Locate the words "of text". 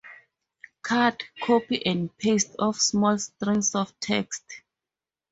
3.75-4.43